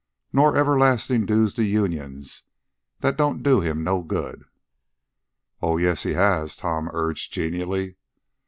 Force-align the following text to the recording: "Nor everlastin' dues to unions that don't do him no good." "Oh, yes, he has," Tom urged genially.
"Nor 0.33 0.57
everlastin' 0.57 1.27
dues 1.27 1.53
to 1.53 1.63
unions 1.63 2.45
that 3.01 3.17
don't 3.17 3.43
do 3.43 3.59
him 3.59 3.83
no 3.83 4.01
good." 4.01 4.45
"Oh, 5.61 5.77
yes, 5.77 6.01
he 6.01 6.13
has," 6.13 6.55
Tom 6.57 6.89
urged 6.91 7.31
genially. 7.31 7.97